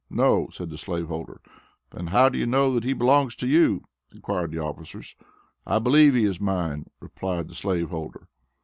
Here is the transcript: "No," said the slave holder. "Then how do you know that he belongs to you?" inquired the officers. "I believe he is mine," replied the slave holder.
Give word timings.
"No," 0.09 0.49
said 0.51 0.71
the 0.71 0.79
slave 0.79 1.09
holder. 1.09 1.39
"Then 1.91 2.07
how 2.07 2.27
do 2.27 2.39
you 2.39 2.47
know 2.47 2.73
that 2.73 2.83
he 2.83 2.91
belongs 2.93 3.35
to 3.35 3.47
you?" 3.47 3.83
inquired 4.11 4.49
the 4.49 4.57
officers. 4.57 5.15
"I 5.63 5.77
believe 5.77 6.15
he 6.15 6.25
is 6.25 6.41
mine," 6.41 6.89
replied 6.99 7.47
the 7.49 7.53
slave 7.53 7.91
holder. 7.91 8.27